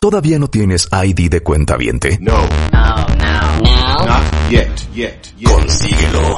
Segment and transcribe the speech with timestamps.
[0.00, 2.18] ¿Todavía no tienes ID de cuenta viente?
[2.20, 2.36] No.
[2.72, 3.60] No, no.
[3.60, 4.06] No.
[4.06, 5.50] Not yet, yet, yet.
[5.50, 6.34] Consíguelo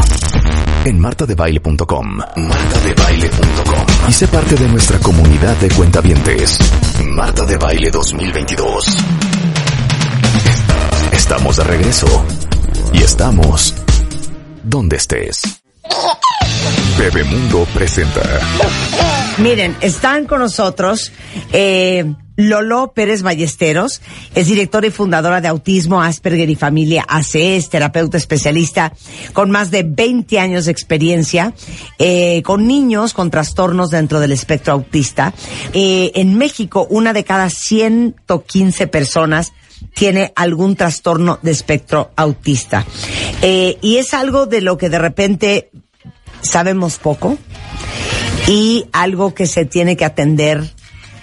[0.84, 2.17] en martadebaile.com.
[2.36, 3.86] Martadebaile.com.
[4.08, 6.58] Y sé parte de nuestra comunidad de cuentavientes.
[7.04, 8.96] Marta de Baile 2022.
[11.13, 12.27] Estamos de regreso.
[12.93, 13.75] Y estamos
[14.65, 15.63] donde estés.
[16.99, 18.21] Bebemundo presenta.
[19.39, 21.13] Miren, están con nosotros
[21.53, 24.01] eh, Lolo Pérez Ballesteros,
[24.35, 28.93] es directora y fundadora de Autismo Asperger y Familia ACE, terapeuta especialista
[29.33, 31.53] con más de 20 años de experiencia
[31.98, 35.34] eh, con niños con trastornos dentro del espectro autista.
[35.73, 39.53] Eh, en México, una de cada 115 personas
[39.95, 42.87] tiene algún trastorno de espectro autista.
[43.42, 45.70] Eh, y es algo de lo que de repente
[46.41, 47.37] sabemos poco
[48.48, 50.62] y algo que se tiene que atender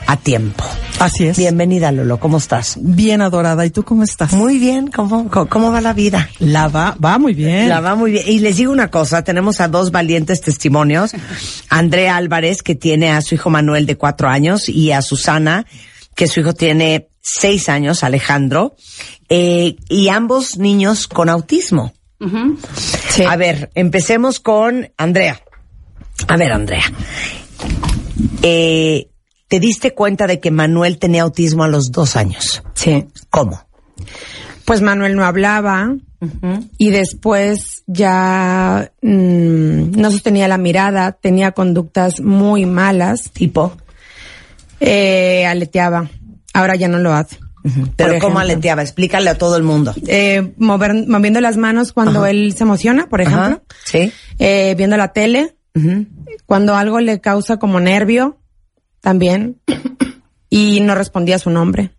[0.07, 0.63] a tiempo.
[0.99, 1.37] Así es.
[1.37, 2.19] Bienvenida, Lolo.
[2.19, 2.77] ¿Cómo estás?
[2.81, 3.65] Bien adorada.
[3.65, 4.33] ¿Y tú cómo estás?
[4.33, 4.91] Muy bien.
[4.91, 6.29] ¿Cómo, cómo, cómo va la vida?
[6.39, 7.69] La va, va muy bien.
[7.69, 8.25] La va muy bien.
[8.27, 11.11] Y les digo una cosa, tenemos a dos valientes testimonios.
[11.69, 15.65] Andrea Álvarez, que tiene a su hijo Manuel de cuatro años, y a Susana,
[16.15, 18.75] que su hijo tiene seis años, Alejandro,
[19.29, 21.93] eh, y ambos niños con autismo.
[23.09, 23.23] Sí.
[23.23, 25.39] A ver, empecemos con Andrea.
[26.27, 26.91] A ver, Andrea.
[28.41, 29.07] Eh,
[29.49, 32.63] ¿Te diste cuenta de que Manuel tenía autismo a los dos años?
[32.75, 33.05] Sí.
[33.29, 33.61] ¿Cómo?
[34.63, 35.95] Pues Manuel no hablaba
[36.77, 43.75] y después ya mm, no sostenía la mirada, tenía conductas muy malas, ¿Tipo?
[44.79, 46.09] eh, aleteaba.
[46.53, 47.37] Ahora ya no lo hace.
[47.95, 48.39] Pero ¿cómo ejemplo.
[48.39, 48.81] aleteaba?
[48.81, 49.93] Explícale a todo el mundo.
[50.07, 53.61] Eh, mover- moviendo las manos cuando él se emociona, por ejemplo.
[53.85, 54.11] ¿Sí?
[54.39, 55.55] Eh, viendo la tele.
[56.45, 58.37] Cuando algo le causa como nervio,
[59.01, 59.59] también.
[60.49, 61.91] Y no respondía a su nombre.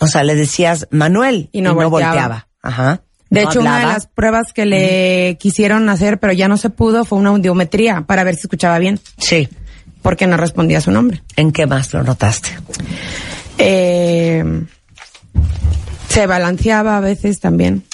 [0.00, 2.48] O sea, le decías Manuel Y no volteaba.
[2.62, 3.02] Ajá.
[3.30, 6.70] De No hecho, una de las pruebas que le quisieron hacer, pero ya no se
[6.70, 9.48] pudo, fue una audiometría para ver si escuchaba bien, Sí.
[10.02, 11.22] porque no respondía a su nombre.
[11.36, 12.50] ¿En qué más lo notaste?
[13.58, 14.44] Eh,
[16.08, 17.84] se balanceaba a veces también,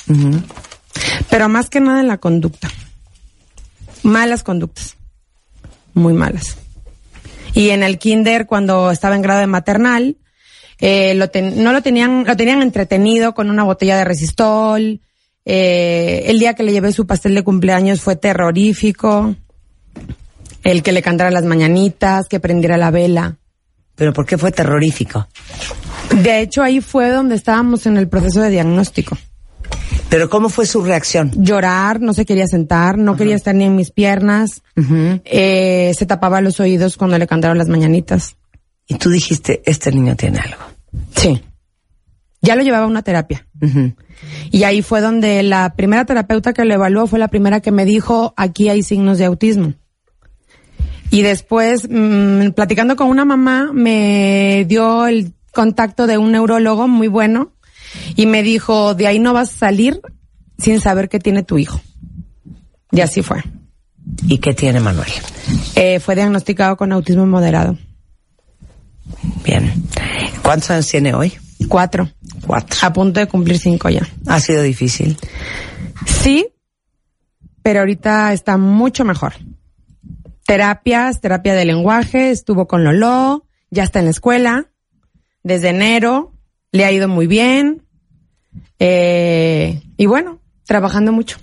[1.30, 2.68] pero más que nada en la conducta.
[4.02, 4.96] Malas conductas,
[5.94, 6.56] muy malas.
[7.54, 10.16] Y en el kinder, cuando estaba en grado de maternal,
[10.78, 15.00] eh, lo ten- no lo tenían, lo tenían entretenido con una botella de resistol.
[15.44, 19.34] Eh, el día que le llevé su pastel de cumpleaños fue terrorífico.
[20.62, 23.36] El que le cantara las mañanitas, que prendiera la vela.
[23.94, 25.26] ¿Pero por qué fue terrorífico?
[26.22, 29.16] De hecho, ahí fue donde estábamos en el proceso de diagnóstico.
[30.10, 31.30] ¿Pero cómo fue su reacción?
[31.36, 34.62] Llorar, no se quería sentar, no quería estar ni en mis piernas,
[35.24, 38.36] eh, se tapaba los oídos cuando le cantaron las mañanitas.
[38.88, 40.62] Y tú dijiste, este niño tiene algo.
[41.14, 41.40] Sí.
[42.42, 43.46] Ya lo llevaba a una terapia.
[44.50, 47.84] Y ahí fue donde la primera terapeuta que lo evaluó fue la primera que me
[47.84, 49.74] dijo, aquí hay signos de autismo.
[51.12, 57.06] Y después, mm, platicando con una mamá, me dio el contacto de un neurólogo muy
[57.06, 57.52] bueno
[58.16, 60.00] y me dijo, de ahí no vas a salir
[60.58, 61.80] sin saber qué tiene tu hijo.
[62.92, 63.42] Y así fue.
[64.26, 65.10] ¿Y qué tiene Manuel?
[65.74, 67.78] Eh, fue diagnosticado con autismo moderado.
[69.44, 69.72] Bien.
[70.42, 71.32] ¿Cuántos años tiene hoy?
[71.68, 72.10] Cuatro.
[72.46, 72.78] Cuatro.
[72.82, 74.06] A punto de cumplir cinco ya.
[74.26, 75.16] Ha sido difícil.
[76.06, 76.48] Sí,
[77.62, 79.34] pero ahorita está mucho mejor.
[80.46, 84.70] Terapias, terapia de lenguaje, estuvo con Lolo, ya está en la escuela,
[85.44, 86.34] desde enero,
[86.72, 87.82] le ha ido muy bien,
[88.78, 91.38] eh, y bueno, trabajando mucho.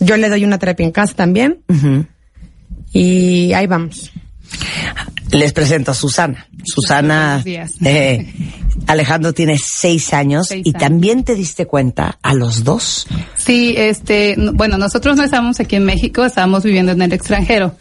[0.00, 1.60] Yo le doy una terapia en casa también,
[2.92, 4.10] y ahí vamos.
[5.30, 6.46] Les presento a Susana.
[6.64, 7.72] Susana, Buenos días.
[7.84, 8.32] eh,
[8.86, 10.80] Alejandro tiene seis años Seis y años.
[10.80, 13.06] también te diste cuenta a los dos.
[13.36, 17.74] Sí, este, bueno, nosotros no estábamos aquí en México, estábamos viviendo en el extranjero.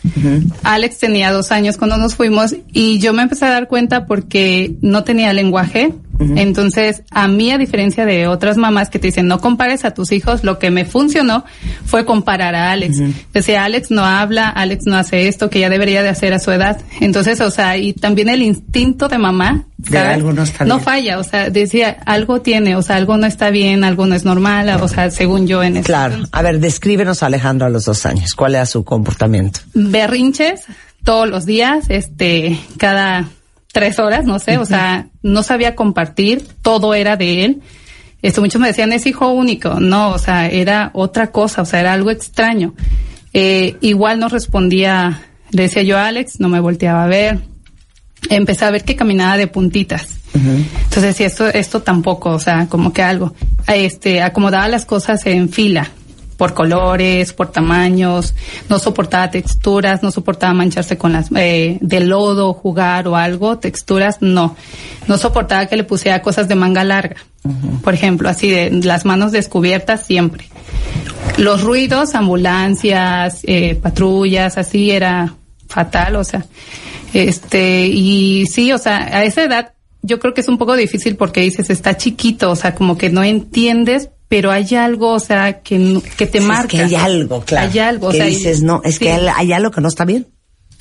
[0.64, 4.76] Alex tenía dos años cuando nos fuimos y yo me empecé a dar cuenta porque
[4.82, 5.94] no tenía lenguaje.
[6.20, 10.12] Entonces, a mí, a diferencia de otras mamás que te dicen no compares a tus
[10.12, 11.44] hijos, lo que me funcionó
[11.86, 12.98] fue comparar a Alex.
[13.34, 16.52] Decía, Alex no habla, Alex no hace esto que ya debería de hacer a su
[16.52, 16.80] edad.
[17.02, 20.14] Entonces, o sea, y también el instinto de mamá, De ¿sabes?
[20.16, 20.86] algo no está no bien.
[20.86, 24.24] falla, o sea, decía, algo tiene, o sea, algo no está bien, algo no es
[24.24, 26.18] normal, o sea, según yo en ese Claro.
[26.32, 28.34] A ver, descríbenos a Alejandro a los dos años.
[28.34, 29.60] ¿Cuál era su comportamiento?
[29.74, 30.62] berrinches
[31.04, 33.28] todos los días, este, cada
[33.74, 37.62] tres horas, no sé, o sea, no sabía compartir, todo era de él.
[38.22, 39.80] Esto muchos me decían, es hijo único.
[39.82, 42.76] No, o sea, era otra cosa, o sea, era algo extraño.
[43.34, 47.40] Eh, igual no respondía, le decía yo a Alex, no me volteaba a ver.
[48.30, 50.20] empecé a ver que caminaba de puntitas.
[50.36, 53.34] Entonces, sí, esto, esto tampoco, o sea, como que algo.
[53.68, 55.90] Este, acomodaba las cosas en fila,
[56.34, 58.34] por colores, por tamaños,
[58.70, 64.18] no soportaba texturas, no soportaba mancharse con las, eh, de lodo, jugar o algo, texturas,
[64.22, 64.56] no.
[65.08, 67.18] No soportaba que le pusiera cosas de manga larga.
[67.84, 70.48] Por ejemplo, así de las manos descubiertas siempre.
[71.38, 75.34] Los ruidos, ambulancias, eh, patrullas, así era
[75.68, 76.46] fatal, o sea,
[77.14, 81.16] este, y sí, o sea, a esa edad yo creo que es un poco difícil
[81.16, 85.62] porque dices, está chiquito, o sea, como que no entiendes, pero hay algo, o sea,
[85.62, 86.64] que, que te Sí, marca.
[86.84, 87.70] Es que hay algo, claro.
[87.72, 89.06] Hay algo, que o sea, y- dices, no, es sí.
[89.06, 90.28] que hay- algo que no está bien.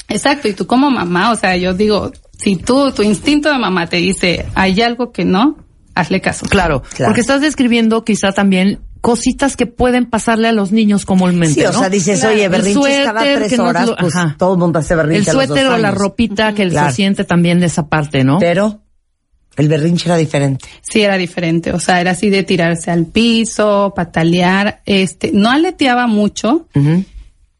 [0.08, 3.86] Exacto, y tú como mamá, o sea, yo digo, si tú, tu instinto de mamá
[3.88, 5.56] te dice, hay algo que no,
[5.94, 6.46] hazle caso.
[6.46, 7.10] Claro, Claro.
[7.10, 11.72] porque estás describiendo quizá también cositas que pueden pasarle a los niños comúnmente, Sí, o
[11.72, 11.78] ¿no?
[11.80, 12.34] sea, dices, Claro.
[12.34, 14.36] oye, El berrinches cada suéter tres que no es horas, lo- pues ajá.
[14.38, 16.00] todo el mundo hace berrinche El a los suéter dos o la años.
[16.00, 16.88] ropita que Claro.
[16.90, 18.38] se siente también de esa parte, ¿no?
[18.38, 18.80] Pero
[19.56, 20.64] el berrinche era diferente.
[20.80, 26.06] Sí, era diferente, o sea, era así de tirarse al piso, patalear, este, no aleteaba
[26.06, 26.66] mucho,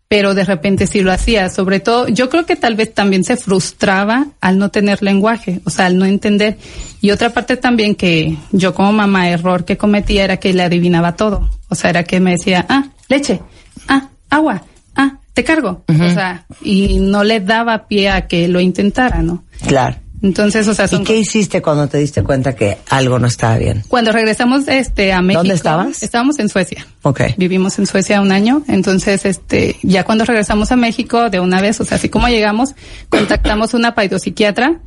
[0.09, 3.37] pero de repente sí lo hacía, sobre todo, yo creo que tal vez también se
[3.37, 6.59] frustraba al no tener lenguaje, o sea, al no entender.
[7.01, 11.17] Y otra parte también que yo como mamá error que cometía era que le adivinaba
[11.17, 13.41] todo, o sea, era que me decía, ah, leche,
[13.89, 14.63] ah, agua,
[14.97, 19.45] ah, te cargo, o sea, y no le daba pie a que lo intentara, ¿no?
[19.67, 19.97] Claro.
[20.23, 23.59] Entonces, o sea, ¿Y son qué hiciste cuando te diste cuenta que algo no estaba
[23.59, 23.83] bien?
[23.89, 25.53] Cuando regresamos este a México.
[25.53, 26.03] estabas?
[26.03, 26.87] Estábamos en Suecia.
[27.03, 27.23] Ok.
[27.37, 31.81] Vivimos en Suecia un año, entonces este ya cuando regresamos a México de una vez,
[31.81, 32.75] o sea, así como llegamos,
[33.09, 34.81] contactamos una paidopsiquiatra.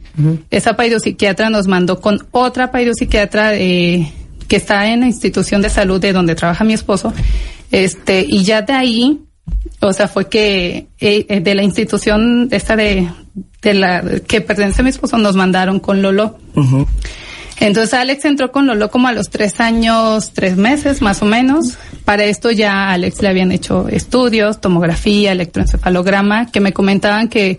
[0.49, 4.09] Esa paidopsiquiatra nos mandó con otra paidopsiquiatra eh,
[4.47, 7.13] que está en la institución de salud de donde trabaja mi esposo.
[7.71, 9.21] Este, y ya de ahí,
[9.81, 13.09] o sea, fue que eh, eh, de la institución esta de,
[13.65, 16.37] de la que pertenece a mi esposo nos mandaron con Lolo.
[17.59, 21.77] Entonces Alex entró con Lolo como a los tres años, tres meses más o menos.
[22.05, 27.51] Para esto ya a Alex le habían hecho estudios, tomografía, electroencefalograma, que me comentaban que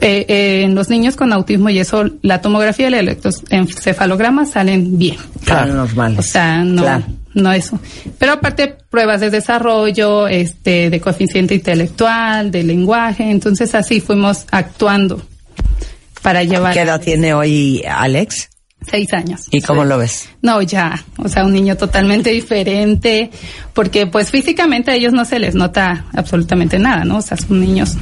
[0.00, 4.96] eh, eh, en los niños con autismo y eso, la tomografía y el electroencefalograma salen
[4.96, 5.16] bien.
[5.44, 6.18] Claro, normales.
[6.18, 7.04] O sea, no, Claro.
[7.36, 7.78] No eso.
[8.18, 13.30] Pero aparte, pruebas de desarrollo, este, de coeficiente intelectual, de lenguaje.
[13.30, 15.22] Entonces así fuimos actuando
[16.22, 18.48] para llevar ¿Qué edad tiene hoy Alex?
[18.88, 19.42] seis años.
[19.50, 20.28] ¿Y cómo lo ves?
[20.42, 23.30] No, ya, o sea, un niño totalmente diferente,
[23.74, 27.18] porque pues físicamente a ellos no se les nota absolutamente nada, ¿no?
[27.18, 27.96] O sea, son niños,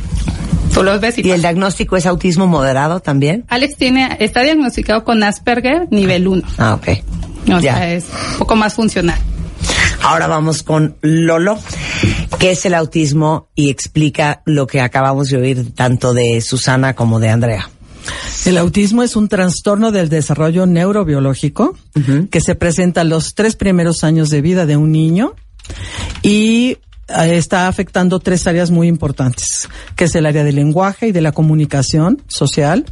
[0.75, 1.26] tú los ves y...
[1.26, 3.44] ¿Y el diagnóstico es autismo moderado también?
[3.48, 6.42] Alex tiene, está diagnosticado con Asperger nivel 1.
[6.58, 6.88] Ah, ok.
[7.46, 7.76] O Ya.
[7.76, 9.19] sea, es un poco más funcional.
[10.02, 11.58] Ahora vamos con Lolo,
[12.38, 17.20] que es el autismo y explica lo que acabamos de oír tanto de Susana como
[17.20, 17.70] de Andrea.
[18.44, 21.75] El autismo es un trastorno del desarrollo neurobiológico
[22.31, 25.32] que se presenta los tres primeros años de vida de un niño
[26.23, 26.76] y
[27.08, 31.23] eh, está afectando tres áreas muy importantes, que es el área del lenguaje y de
[31.23, 32.85] la comunicación social,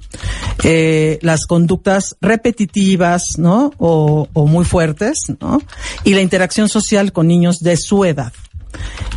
[0.62, 3.73] eh, las conductas repetitivas, ¿no?
[3.79, 5.61] O, o muy fuertes, ¿no?
[6.05, 8.32] Y la interacción social con niños de su edad.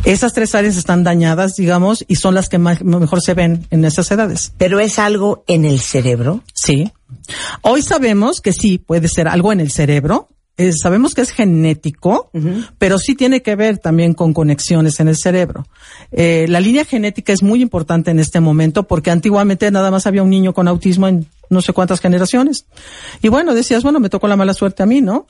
[0.04, 3.84] Esas tres áreas están dañadas, digamos, y son las que más, mejor se ven en
[3.84, 4.52] esas edades.
[4.56, 6.42] Pero es algo en el cerebro.
[6.52, 6.92] Sí.
[7.62, 10.28] Hoy sabemos que sí puede ser algo en el cerebro.
[10.58, 12.30] Eh, sabemos que es genético,
[12.78, 15.66] pero sí tiene que ver también con conexiones en el cerebro.
[16.12, 20.22] Eh, la línea genética es muy importante en este momento porque antiguamente nada más había
[20.22, 22.66] un niño con autismo en no sé cuántas generaciones.
[23.22, 25.26] Y bueno, decías, bueno, me tocó la mala suerte a mí, ¿no?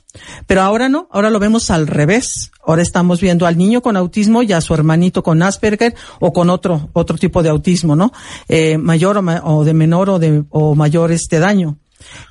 [0.47, 2.49] Pero ahora no, ahora lo vemos al revés.
[2.65, 6.49] Ahora estamos viendo al niño con autismo y a su hermanito con Asperger o con
[6.49, 8.13] otro, otro tipo de autismo, ¿no?
[8.47, 11.77] Eh, mayor o, ma- o de menor o de, o mayor este daño.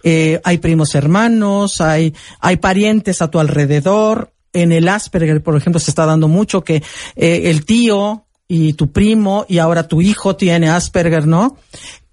[0.02, 4.32] Eh, hay primos hermanos, hay, hay parientes a tu alrededor.
[4.52, 6.82] En el Asperger, por ejemplo, se está dando mucho que
[7.14, 11.58] eh, el tío y tu primo y ahora tu hijo tiene Asperger, ¿no?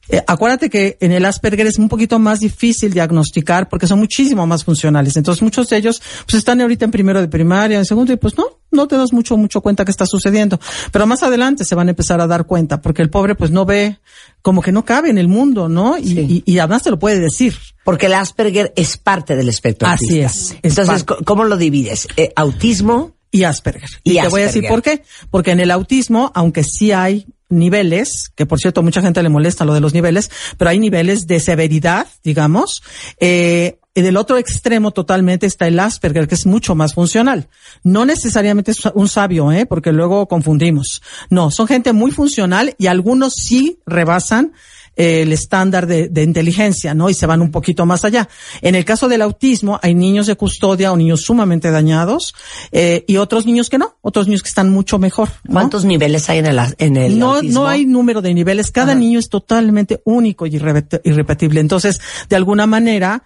[0.09, 4.45] Eh, acuérdate que en el Asperger es un poquito más difícil diagnosticar porque son muchísimo
[4.45, 5.15] más funcionales.
[5.15, 8.37] Entonces muchos de ellos pues están ahorita en primero de primaria, en segundo y pues
[8.37, 10.59] no, no te das mucho, mucho cuenta que está sucediendo.
[10.91, 13.65] Pero más adelante se van a empezar a dar cuenta porque el pobre pues no
[13.65, 13.99] ve,
[14.41, 15.97] como que no cabe en el mundo, ¿no?
[15.97, 17.55] Y, y, y además te lo puede decir.
[17.85, 20.25] Porque el Asperger es parte del espectro Así autista.
[20.25, 21.23] es, es Entonces, parte.
[21.23, 22.07] ¿cómo lo divides?
[22.17, 23.89] Eh, autismo y Asperger.
[24.03, 25.03] Y Y, te voy a decir por qué.
[25.31, 29.65] Porque en el autismo, aunque sí hay niveles, que por cierto mucha gente le molesta
[29.65, 32.83] lo de los niveles, pero hay niveles de severidad, digamos,
[33.19, 37.47] eh, y del otro extremo totalmente está el Asperger, que es mucho más funcional.
[37.83, 39.67] No necesariamente es un sabio, ¿eh?
[39.67, 41.03] porque luego confundimos.
[41.29, 44.53] No, son gente muy funcional y algunos sí rebasan
[44.95, 47.09] el estándar de, de inteligencia, ¿no?
[47.09, 48.29] Y se van un poquito más allá.
[48.61, 52.35] En el caso del autismo, hay niños de custodia o niños sumamente dañados,
[52.71, 55.29] eh, y otros niños que no, otros niños que están mucho mejor.
[55.45, 55.53] ¿no?
[55.53, 57.61] ¿Cuántos niveles hay en el, en el no, autismo?
[57.61, 58.71] no hay número de niveles.
[58.71, 58.99] Cada Ajá.
[58.99, 61.59] niño es totalmente único y irrepet- irrepetible.
[61.59, 63.23] Entonces, de alguna manera,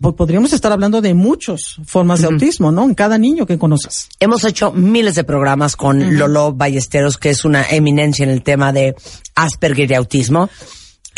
[0.00, 2.84] po- podríamos estar hablando de muchas formas de autismo, ¿no?
[2.84, 4.08] En cada niño que conoces.
[4.20, 8.72] Hemos hecho miles de programas con Lolo Ballesteros, que es una eminencia en el tema
[8.72, 8.94] de
[9.34, 10.48] Asperger y autismo.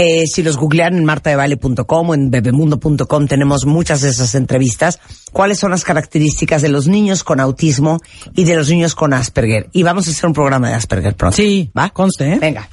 [0.03, 4.99] Eh, si los googlean en martadebaile.com o en bebemundo.com tenemos muchas de esas entrevistas.
[5.31, 8.01] ¿Cuáles son las características de los niños con autismo
[8.35, 9.69] y de los niños con Asperger?
[9.73, 11.37] Y vamos a hacer un programa de Asperger pronto.
[11.37, 11.91] Sí, ¿Va?
[11.91, 12.39] conste, ¿eh?
[12.41, 12.67] Venga.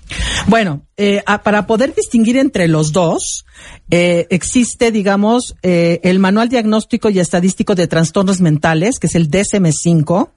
[0.48, 3.46] Bueno, eh, a- para poder distinguir entre los dos,
[3.92, 9.30] eh, existe, digamos, eh, el Manual Diagnóstico y Estadístico de Trastornos Mentales, que es el
[9.30, 10.30] DSM-5.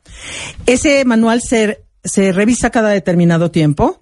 [0.66, 4.00] Ese manual se, se revisa cada determinado tiempo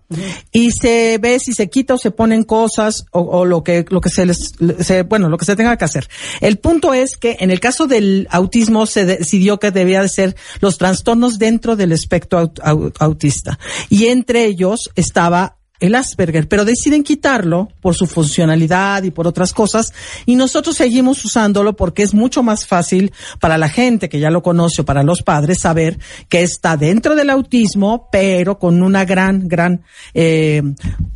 [0.53, 4.01] y se ve si se quita o se ponen cosas o, o lo que lo
[4.01, 6.09] que se les se- bueno lo que se tenga que hacer.
[6.41, 10.37] El punto es que en el caso del autismo se decidió que debía de ser
[10.61, 13.59] los trastornos dentro del espectro aut- au- autista
[13.91, 19.53] y entre ellos estaba el Asperger, pero deciden quitarlo por su funcionalidad y por otras
[19.53, 19.93] cosas,
[20.27, 24.43] y nosotros seguimos usándolo porque es mucho más fácil para la gente que ya lo
[24.43, 29.49] conoce o para los padres saber que está dentro del autismo, pero con una gran,
[29.49, 29.83] gran,
[30.15, 30.63] eh,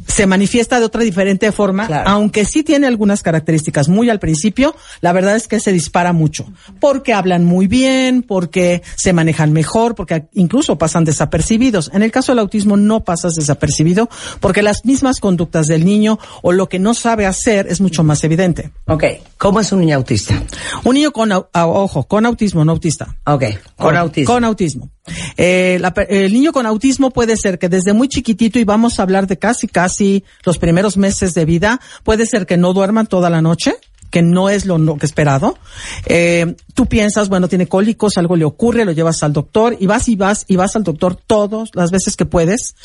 [0.07, 2.11] se manifiesta de otra diferente forma, Claro.
[2.11, 6.47] aunque sí tiene algunas características muy al principio, la verdad es que se dispara mucho,
[6.81, 11.91] porque hablan muy bien, porque se manejan mejor, porque incluso pasan desapercibidos.
[11.95, 14.09] En el caso del autismo no pasas desapercibido,
[14.41, 18.23] porque las mismas conductas del niño o lo que no sabe hacer es mucho más
[18.25, 18.73] evidente.
[18.87, 19.05] Ok.
[19.39, 20.43] ¿Cómo es un niño autista?
[20.85, 23.17] Un niño con, ah, ojo, con autismo, no autista.
[23.25, 23.45] Ok.
[23.77, 24.35] Con autismo.
[24.35, 24.91] Con autismo.
[25.37, 29.03] Eh, la el niño con autismo puede ser que desde muy chiquitito, y vamos a
[29.03, 33.31] hablar de casi, casi los primeros meses de vida, puede ser que no duerman toda
[33.31, 33.77] la noche
[34.13, 35.59] que no es lo, no- que esperado.
[36.07, 40.07] Eh, tú piensas, bueno, tiene cólicos, algo le ocurre, lo llevas al doctor y vas
[40.09, 42.77] y vas y vas al doctor todas las veces que puedes,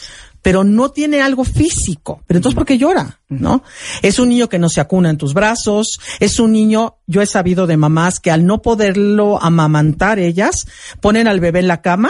[0.41, 2.21] pero no tiene algo físico.
[2.25, 3.19] Pero entonces, ¿por qué llora?
[3.27, 3.61] ¿No?
[4.01, 7.25] Es un niño que no se acuna en tus brazos, es un niño, yo he
[7.25, 10.65] sabido de mamás que al no poderlo amamantar ellas,
[11.01, 12.09] ponen al bebé en la cama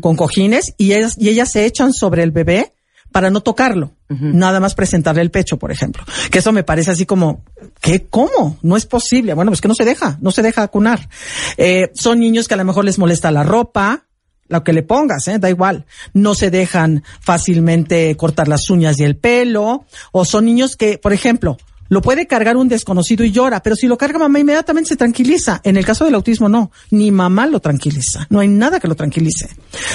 [0.00, 2.74] con cojines y ellas, y ellas se echan sobre el bebé
[3.12, 6.04] para no tocarlo, nada más presentarle el pecho, por ejemplo.
[6.30, 7.44] Que eso me parece así como,
[7.80, 8.06] ¿qué?
[8.08, 8.58] ¿Cómo?
[8.62, 9.34] No es posible.
[9.34, 11.08] Bueno, pues que no se deja, no se deja acunar.
[11.56, 14.06] Eh, son niños que a lo mejor les molesta la ropa,
[14.48, 15.38] lo que le pongas, ¿eh?
[15.38, 15.86] da igual.
[16.12, 21.12] No se dejan fácilmente cortar las uñas y el pelo, o son niños que, por
[21.12, 21.56] ejemplo,
[21.92, 25.60] lo puede cargar un desconocido y llora, pero si lo carga mamá inmediatamente se tranquiliza.
[25.62, 28.26] En el caso del autismo no, ni mamá lo tranquiliza.
[28.30, 29.50] No hay nada que lo tranquilice.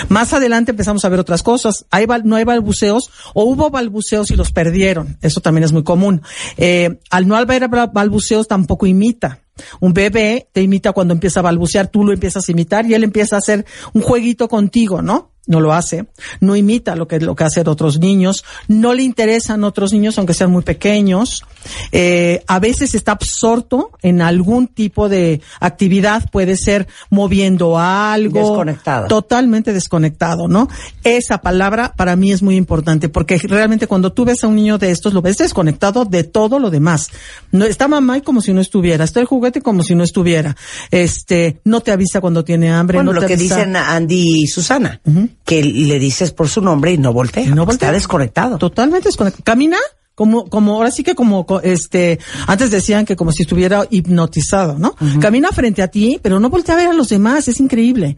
[0.08, 1.88] Más adelante empezamos a ver otras cosas.
[2.24, 5.18] No hay balbuceos o hubo balbuceos y los perdieron.
[5.24, 6.22] Eso también es muy común.
[6.58, 9.40] Eh, al no haber bal- balbuceos tampoco imita.
[9.80, 13.04] Un bebé te imita cuando empieza a balbucear, tú lo empiezas a imitar y él
[13.04, 15.32] empieza a hacer un jueguito contigo, ¿no?
[15.48, 16.06] No lo hace,
[16.42, 20.34] no imita lo que lo que hacen otros niños, no le interesan otros niños aunque
[20.34, 21.44] sean muy pequeños.
[21.92, 29.08] Eh, a veces está absorto en algún tipo de actividad, puede ser moviendo algo, Desconectado.
[29.08, 30.68] totalmente desconectado, ¿no?
[31.04, 34.78] Esa palabra para mí es muy importante porque realmente cuando tú ves a un niño
[34.78, 37.10] de estos lo ves desconectado de todo lo demás.
[37.52, 40.56] No está mamá y como si no estuviera, está el juguete como si no estuviera.
[40.92, 43.56] Este, no te avisa cuando tiene hambre, Bueno, no lo te que avisa.
[43.58, 45.02] dicen Andy y Susana,
[45.48, 47.44] que le dices por su nombre y no voltea.
[47.44, 47.88] Y no voltea.
[47.88, 48.58] Está desconectado.
[48.58, 49.46] Totalmente desconectado.
[49.46, 49.78] Camina
[50.18, 54.80] como, como, ahora sí que como, co- este, antes decían que como si estuviera hipnotizado,
[54.80, 54.96] ¿no?
[55.22, 58.18] Camina frente a ti, pero no voltea a ver a los demás, es increíble.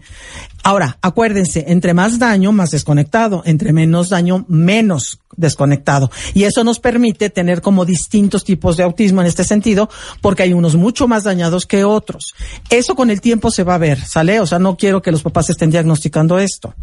[0.63, 6.09] Ahora, acuérdense, entre más daño, más desconectado, entre menos daño, menos desconectado.
[6.33, 9.89] Y eso nos permite tener como distintos tipos de autismo en este sentido,
[10.21, 12.33] porque hay unos mucho más dañados que otros.
[12.69, 14.39] Eso con el tiempo se va a ver, ¿sale?
[14.39, 16.73] O sea, no quiero que los papás estén diagnosticando esto.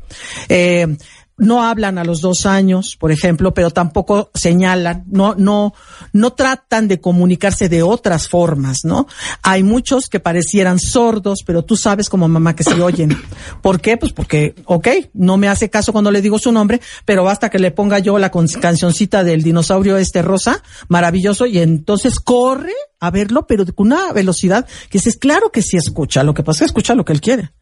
[0.50, 0.94] Eh,
[1.38, 5.74] no hablan a los dos años, por ejemplo, pero tampoco señalan, no, no,
[6.12, 9.06] no tratan de comunicarse de otras formas, ¿no?
[9.42, 13.16] Hay muchos que parecieran sordos, pero tú sabes como mamá que se oyen.
[13.62, 13.96] ¿Por qué?
[13.96, 17.58] Pues porque, ok, no me hace caso cuando le digo su nombre, pero basta que
[17.58, 23.46] le ponga yo la cancioncita del dinosaurio este rosa, maravilloso, y entonces corre a verlo,
[23.46, 26.78] pero con una velocidad que dices, claro que sí escucha, lo que pasa es que
[26.78, 27.52] escucha lo que él quiere.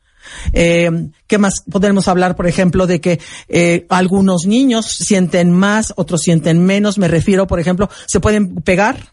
[0.52, 0.90] Eh,
[1.26, 6.64] ¿Qué más podemos hablar, por ejemplo, de que eh, algunos niños sienten más, otros sienten
[6.64, 6.98] menos?
[6.98, 9.12] Me refiero, por ejemplo, se pueden pegar,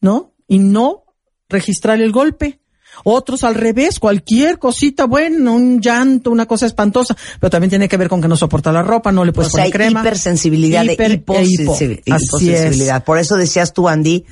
[0.00, 0.32] ¿no?
[0.48, 1.04] Y no
[1.48, 2.60] registrar el golpe.
[3.02, 7.96] Otros al revés, cualquier cosita, bueno, un llanto, una cosa espantosa, pero también tiene que
[7.96, 10.00] ver con que no soporta la ropa, no le puedes O sea, poner hay crema.
[10.00, 11.74] hipersensibilidad Hiper- de e hipo.
[11.74, 13.02] Así hiposensibilidad.
[13.04, 14.24] Por eso decías tú, Andy,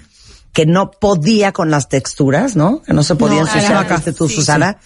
[0.52, 2.82] que no podía con las texturas, ¿no?
[2.82, 4.78] Que no se podía No, ensuciar, dijiste tú, sí, Susana.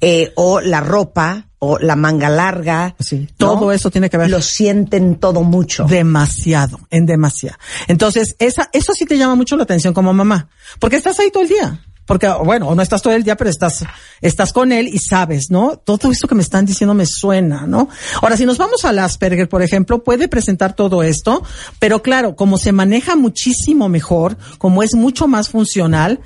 [0.00, 2.96] Eh, o la ropa, o la manga larga.
[2.98, 3.46] Sí, ¿no?
[3.46, 4.28] todo eso tiene que ver.
[4.28, 5.84] Lo sienten todo mucho.
[5.84, 7.56] Demasiado, en demasiado.
[7.86, 10.48] Entonces, esa, eso sí te llama mucho la atención como mamá,
[10.80, 11.80] porque estás ahí todo el día.
[12.04, 13.84] Porque, bueno, no estás todo el día, pero estás,
[14.20, 15.76] estás con él y sabes, ¿no?
[15.76, 17.88] Todo esto que me están diciendo me suena, ¿no?
[18.20, 21.42] Ahora, si nos vamos al Asperger, por ejemplo, puede presentar todo esto,
[21.78, 26.20] pero claro, como se maneja muchísimo mejor, como es mucho más funcional,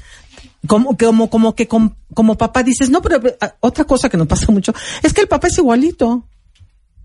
[0.67, 4.27] como, como, como que com- como papá dices, no, pero eh, otra cosa que nos
[4.27, 6.25] pasa mucho es que el papá es igualito.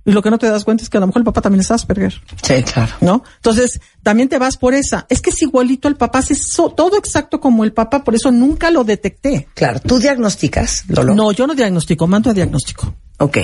[0.03, 1.61] Y lo que no te das cuenta es que a lo mejor el papá también
[1.61, 2.13] es Asperger.
[2.41, 2.91] Sí, claro.
[3.01, 3.23] ¿no?
[3.35, 5.05] Entonces, también te vas por esa.
[5.09, 8.31] Es que es igualito al papá, es so- todo exacto como el papá, por eso
[8.31, 9.47] nunca lo detecté.
[9.53, 9.79] Claro.
[9.79, 11.13] ¿Tú diagnosticas, Lolo?
[11.13, 12.95] No, yo no diagnostico, mando a diagnóstico.
[13.19, 13.37] Ok.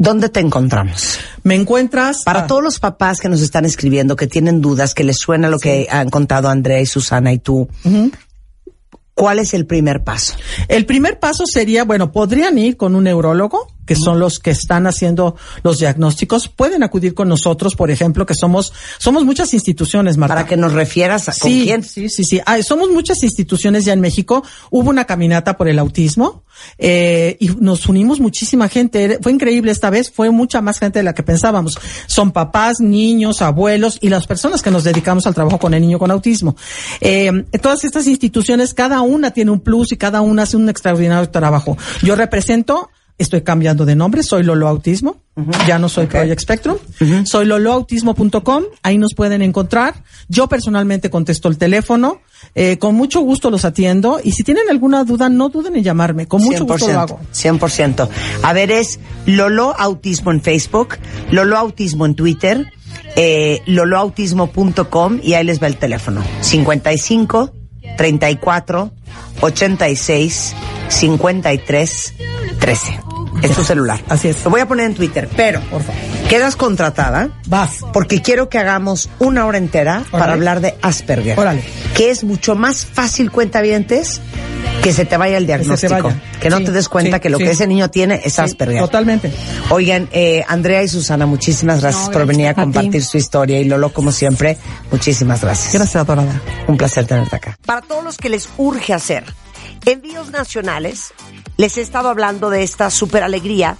[0.00, 1.18] ¿Dónde te encontramos?
[1.42, 5.02] Me encuentras Para ah, todos los papás que nos están escribiendo, que tienen dudas, que
[5.02, 7.68] les suena lo que han contado Andrea y Susana y tú,
[9.18, 10.34] ¿cuál es el primer paso?
[10.68, 14.86] El primer paso sería, bueno, podrían ir con un neurólogo, que son los que están
[14.86, 15.34] haciendo
[15.64, 16.48] los diagnósticos.
[16.48, 20.36] Pueden acudir con nosotros, por ejemplo, que somos, somos muchas instituciones, Marta.
[20.36, 21.82] Para que nos refieras a con sí, quién.
[21.82, 22.40] Sí, sí, sí.
[22.46, 24.44] Ay, somos muchas instituciones ya en México.
[24.70, 26.44] Hubo una caminata por el autismo
[26.78, 29.18] eh, y nos unimos muchísima gente.
[29.22, 30.10] Fue increíble esta vez.
[30.10, 31.78] Fue mucha más gente de la que pensábamos.
[32.06, 35.98] Son papás, niños, abuelos y las personas que nos dedicamos al trabajo con el niño
[35.98, 36.56] con autismo.
[37.00, 41.28] Eh, todas estas instituciones, cada una tiene un plus y cada una hace un extraordinario
[41.30, 41.76] trabajo.
[42.02, 45.16] Yo represento Estoy cambiando de nombre, soy Lolo Autismo.
[45.66, 46.78] Ya no soy Project Spectrum.
[47.24, 48.64] Soy loloautismo.com.
[48.82, 50.02] Ahí nos pueden encontrar.
[50.28, 52.20] Yo personalmente contesto el teléfono.
[52.54, 54.20] Eh, con mucho gusto los atiendo.
[54.22, 56.26] Y si tienen alguna duda, no duden en llamarme.
[56.26, 57.20] Con mucho gusto lo hago.
[57.32, 58.08] 100%.
[58.42, 60.96] A ver, es Lolo Autismo en Facebook,
[61.30, 62.66] Lolo Autismo en Twitter,
[63.16, 66.22] eh, loloautismo.com y ahí les va el teléfono.
[66.40, 67.52] 55
[67.96, 68.92] 34
[69.40, 70.54] 86
[70.88, 72.14] 53
[72.60, 73.07] 13.
[73.42, 74.00] Es tu celular.
[74.08, 74.44] Así es.
[74.44, 76.00] Lo voy a poner en Twitter, pero Por favor.
[76.28, 77.78] quedas contratada Vas.
[77.92, 81.38] porque quiero que hagamos una hora entera para hablar de Asperger.
[81.38, 81.62] Órale.
[81.94, 84.20] Que es mucho más fácil, cuentavientes,
[84.82, 85.94] que se te vaya el diagnóstico.
[86.02, 86.20] vaya.
[86.40, 87.44] Que no Sí, te des cuenta sí, que lo sí.
[87.44, 88.80] que ese niño tiene es Sí, Asperger.
[88.80, 89.32] Totalmente.
[89.70, 92.60] Oigan, eh, Andrea y Susana, muchísimas gracias No, por gracias venir a a ti.
[92.60, 93.58] compartir su historia.
[93.60, 94.56] Y Lolo, como siempre,
[94.90, 95.72] muchísimas gracias.
[95.74, 96.40] Gracias, adorada.
[96.66, 97.58] Un placer tenerte acá.
[97.66, 99.24] Para todos los que les urge hacer
[99.86, 101.12] envíos nacionales,
[101.56, 103.76] les he estado hablando de esta super alegría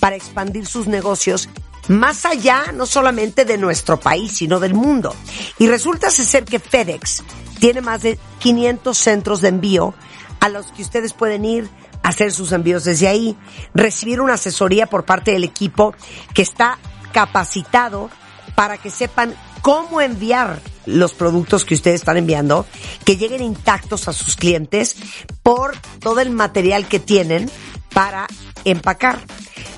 [0.00, 1.48] para expandir sus negocios
[1.88, 5.14] más allá, no solamente de nuestro país, sino del mundo.
[5.58, 7.22] Y resulta ser que FedEx
[7.58, 9.94] tiene más de 500 centros de envío
[10.40, 11.68] a los que ustedes pueden ir
[12.02, 13.36] a hacer sus envíos desde ahí,
[13.74, 15.94] recibir una asesoría por parte del equipo
[16.34, 16.78] que está
[17.12, 18.10] capacitado
[18.54, 22.66] para que sepan cómo enviar los productos que ustedes están enviando,
[23.04, 24.96] que lleguen intactos a sus clientes
[25.42, 27.50] por todo el material que tienen
[27.92, 28.26] para
[28.64, 29.20] empacar.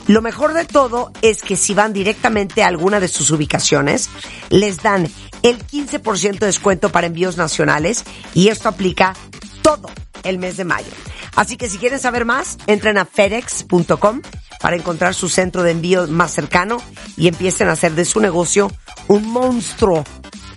[0.06, 4.10] Lo mejor de todo es que si van directamente a alguna de sus ubicaciones,
[4.50, 5.10] les dan
[5.42, 9.14] el 15% de descuento para envíos nacionales y esto aplica
[9.62, 9.90] todo
[10.22, 10.90] el mes de mayo.
[11.36, 14.20] Así que si quieren saber más, entren a fedex.com
[14.60, 16.78] para encontrar su centro de envío más cercano
[17.16, 18.70] y empiecen a hacer de su negocio
[19.08, 20.04] un monstruo